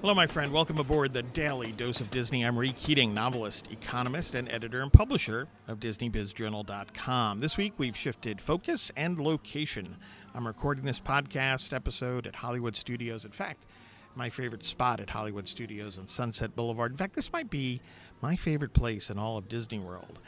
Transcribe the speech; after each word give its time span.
Hello, 0.00 0.14
my 0.14 0.26
friend. 0.26 0.50
Welcome 0.50 0.78
aboard 0.78 1.12
the 1.12 1.22
Daily 1.22 1.72
Dose 1.72 2.00
of 2.00 2.10
Disney. 2.10 2.42
I'm 2.42 2.58
Ray 2.58 2.70
Keating, 2.70 3.12
novelist, 3.12 3.70
economist, 3.70 4.34
and 4.34 4.48
editor 4.48 4.80
and 4.80 4.90
publisher 4.90 5.46
of 5.68 5.78
DisneyBizJournal.com. 5.78 7.40
This 7.40 7.58
week, 7.58 7.74
we've 7.76 7.94
shifted 7.94 8.40
focus 8.40 8.90
and 8.96 9.18
location. 9.18 9.98
I'm 10.34 10.46
recording 10.46 10.86
this 10.86 10.98
podcast 10.98 11.74
episode 11.74 12.26
at 12.26 12.36
Hollywood 12.36 12.76
Studios. 12.76 13.26
In 13.26 13.30
fact, 13.30 13.66
my 14.14 14.30
favorite 14.30 14.64
spot 14.64 15.00
at 15.00 15.10
Hollywood 15.10 15.46
Studios 15.46 15.98
on 15.98 16.08
Sunset 16.08 16.56
Boulevard. 16.56 16.92
In 16.92 16.96
fact, 16.96 17.14
this 17.14 17.30
might 17.30 17.50
be 17.50 17.82
my 18.22 18.36
favorite 18.36 18.72
place 18.72 19.10
in 19.10 19.18
all 19.18 19.36
of 19.36 19.50
Disney 19.50 19.80
World. 19.80 20.18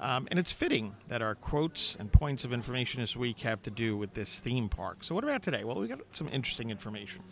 Um, 0.00 0.28
and 0.30 0.38
it's 0.38 0.52
fitting 0.52 0.94
that 1.08 1.22
our 1.22 1.34
quotes 1.34 1.96
and 1.96 2.12
points 2.12 2.44
of 2.44 2.52
information 2.52 3.00
this 3.00 3.16
week 3.16 3.40
have 3.40 3.62
to 3.62 3.70
do 3.70 3.96
with 3.96 4.14
this 4.14 4.38
theme 4.38 4.68
park. 4.68 4.98
So, 5.02 5.14
what 5.14 5.24
about 5.24 5.42
today? 5.42 5.64
Well, 5.64 5.80
we 5.80 5.88
got 5.88 6.00
some 6.12 6.28
interesting 6.28 6.70
information. 6.70 7.22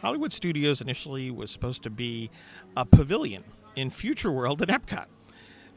Hollywood 0.00 0.32
Studios 0.32 0.80
initially 0.80 1.30
was 1.30 1.50
supposed 1.50 1.82
to 1.84 1.90
be 1.90 2.30
a 2.76 2.84
pavilion 2.84 3.44
in 3.74 3.90
Future 3.90 4.30
World 4.30 4.60
at 4.60 4.68
Epcot, 4.68 5.06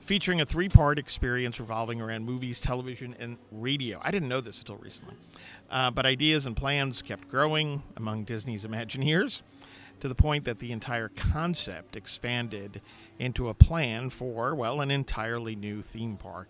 featuring 0.02 0.42
a 0.42 0.46
three 0.46 0.68
part 0.68 1.00
experience 1.00 1.62
revolving 1.62 2.02
around 2.02 2.26
movies, 2.26 2.60
television, 2.60 3.16
and 3.20 3.38
radio. 3.52 4.02
I 4.04 4.12
didn't 4.12 4.28
know 4.28 4.42
this 4.42 4.60
until 4.60 4.76
recently. 4.76 5.16
Uh, 5.70 5.92
but 5.92 6.06
ideas 6.06 6.46
and 6.46 6.58
plans 6.58 7.02
kept 7.02 7.30
growing 7.30 7.82
among 7.96 8.26
Disney's 8.26 8.66
Imagineers 8.66 9.42
to 10.04 10.10
the 10.10 10.16
point 10.16 10.44
that 10.44 10.60
the 10.60 10.74
entire 10.74 11.08
concept 11.08 11.96
expanded 11.96 12.82
into 13.20 13.48
a 13.48 13.54
plan 13.54 14.10
for, 14.10 14.54
well, 14.54 14.82
an 14.82 14.92
entirely 14.92 15.56
new 15.56 15.82
theme 15.82 16.18
park, 16.18 16.50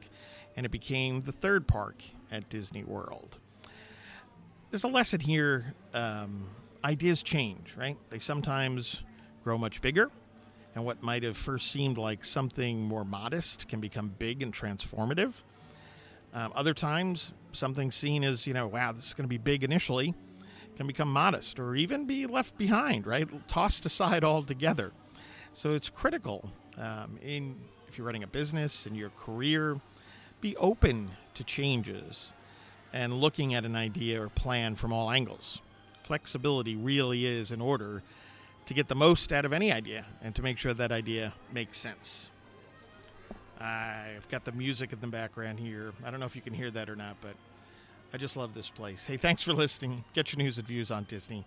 and 0.57 0.65
it 0.65 0.69
became 0.69 1.21
the 1.21 1.31
third 1.31 1.67
park 1.67 2.01
at 2.31 2.49
Disney 2.49 2.83
World. 2.83 3.37
There's 4.71 4.85
a 4.85 4.87
lesson 4.87 5.19
here 5.19 5.75
um, 5.93 6.49
ideas 6.83 7.21
change, 7.21 7.75
right? 7.77 7.95
They 8.09 8.17
sometimes 8.17 9.03
grow 9.43 9.59
much 9.59 9.81
bigger, 9.81 10.09
and 10.73 10.83
what 10.83 11.03
might 11.03 11.21
have 11.21 11.37
first 11.37 11.69
seemed 11.69 11.99
like 11.99 12.25
something 12.25 12.81
more 12.81 13.05
modest 13.05 13.67
can 13.67 13.79
become 13.79 14.15
big 14.17 14.41
and 14.41 14.51
transformative. 14.51 15.33
Um, 16.33 16.51
other 16.55 16.73
times, 16.73 17.31
something 17.51 17.91
seen 17.91 18.23
as, 18.23 18.47
you 18.47 18.55
know, 18.55 18.65
wow, 18.65 18.93
this 18.93 19.05
is 19.05 19.13
going 19.13 19.25
to 19.25 19.29
be 19.29 19.37
big 19.37 19.63
initially 19.63 20.15
can 20.75 20.87
become 20.87 21.11
modest 21.11 21.59
or 21.59 21.75
even 21.75 22.05
be 22.05 22.25
left 22.25 22.57
behind, 22.57 23.05
right? 23.05 23.27
Tossed 23.47 23.85
aside 23.85 24.23
altogether. 24.23 24.91
So 25.53 25.73
it's 25.73 25.89
critical 25.89 26.51
um, 26.77 27.19
in 27.21 27.55
if 27.87 27.99
you're 27.99 28.07
running 28.07 28.23
a 28.23 28.27
business 28.27 28.87
in 28.87 28.95
your 28.95 29.11
career, 29.11 29.79
be 30.41 30.57
open 30.57 31.11
to 31.35 31.43
changes 31.43 32.33
and 32.91 33.13
looking 33.13 33.53
at 33.53 33.65
an 33.65 33.75
idea 33.75 34.19
or 34.19 34.29
plan 34.29 34.75
from 34.75 34.91
all 34.91 35.11
angles. 35.11 35.61
Flexibility 36.01 36.75
really 36.75 37.27
is 37.27 37.51
in 37.51 37.61
order 37.61 38.01
to 38.65 38.73
get 38.73 38.87
the 38.87 38.95
most 38.95 39.31
out 39.31 39.45
of 39.45 39.53
any 39.53 39.71
idea 39.71 40.07
and 40.23 40.33
to 40.33 40.41
make 40.41 40.57
sure 40.57 40.73
that 40.73 40.91
idea 40.91 41.33
makes 41.51 41.77
sense. 41.77 42.31
I've 43.59 44.27
got 44.29 44.43
the 44.43 44.51
music 44.51 44.91
in 44.91 44.99
the 44.99 45.07
background 45.07 45.59
here. 45.59 45.93
I 46.03 46.09
don't 46.09 46.19
know 46.19 46.25
if 46.25 46.35
you 46.35 46.41
can 46.41 46.53
hear 46.53 46.71
that 46.71 46.89
or 46.89 46.95
not, 46.95 47.17
but 47.21 47.35
I 48.13 48.17
just 48.17 48.37
love 48.37 48.53
this 48.53 48.69
place. 48.69 49.03
Hey, 49.03 49.17
thanks 49.17 49.41
for 49.41 49.53
listening. 49.53 50.03
Get 50.13 50.31
your 50.31 50.37
news 50.37 50.59
and 50.59 50.67
views 50.67 50.91
on 50.91 51.05
Disney 51.05 51.43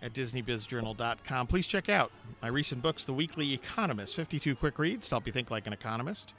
at 0.00 0.12
DisneyBizJournal.com. 0.12 1.48
Please 1.48 1.66
check 1.66 1.88
out 1.88 2.12
my 2.40 2.46
recent 2.46 2.80
books, 2.80 3.02
The 3.02 3.12
Weekly 3.12 3.52
Economist, 3.52 4.14
52 4.14 4.54
quick 4.54 4.78
reads 4.78 5.08
to 5.08 5.16
help 5.16 5.26
you 5.26 5.32
think 5.32 5.50
like 5.50 5.66
an 5.66 5.72
economist, 5.72 6.32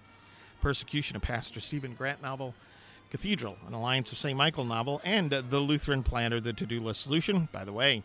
Persecution 0.62 1.18
of 1.18 1.22
Pastor 1.22 1.60
Stephen 1.60 1.96
Grant 1.96 2.22
novel, 2.22 2.56
Cathedral, 3.10 3.58
an 3.68 3.74
Alliance 3.74 4.10
of 4.14 4.18
St. 4.18 4.38
Michael 4.38 4.64
novel, 4.64 5.02
and 5.04 5.32
The 5.32 5.60
Lutheran 5.60 6.02
Planner, 6.02 6.40
The 6.40 6.54
To-Do 6.54 6.80
List 6.80 7.02
Solution. 7.02 7.50
By 7.52 7.66
the 7.66 7.74
way, 7.74 8.04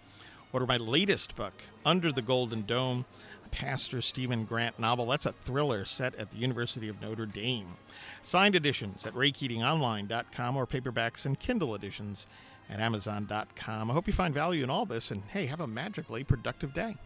order 0.52 0.66
my 0.66 0.76
latest 0.76 1.36
book, 1.36 1.54
Under 1.84 2.12
the 2.12 2.22
Golden 2.22 2.62
Dome, 2.62 3.04
Pastor 3.50 4.00
Stephen 4.00 4.44
Grant 4.44 4.78
novel. 4.78 5.06
That's 5.06 5.26
a 5.26 5.32
thriller 5.32 5.84
set 5.84 6.14
at 6.16 6.30
the 6.30 6.38
University 6.38 6.88
of 6.88 7.00
Notre 7.00 7.26
Dame. 7.26 7.76
Signed 8.22 8.54
editions 8.54 9.06
at 9.06 9.14
raykeatingonline.com 9.14 10.56
or 10.56 10.66
paperbacks 10.66 11.26
and 11.26 11.38
Kindle 11.38 11.74
editions 11.74 12.26
at 12.70 12.80
amazon.com. 12.80 13.90
I 13.90 13.94
hope 13.94 14.06
you 14.06 14.12
find 14.12 14.34
value 14.34 14.64
in 14.64 14.70
all 14.70 14.86
this 14.86 15.10
and 15.10 15.22
hey, 15.24 15.46
have 15.46 15.60
a 15.60 15.66
magically 15.66 16.24
productive 16.24 16.72
day. 16.72 16.96